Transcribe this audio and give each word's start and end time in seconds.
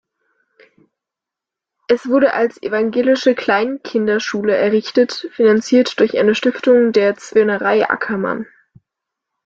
Es 1.87 2.07
wurde 2.07 2.33
als 2.33 2.59
evangelische 2.63 3.35
Kleinkinderschule 3.35 4.55
errichtet, 4.55 5.27
finanziert 5.31 5.99
durch 5.99 6.17
eine 6.17 6.33
Stiftung 6.33 6.91
der 6.91 7.17
Zwirnerei 7.17 7.87
Ackermann. 7.87 8.47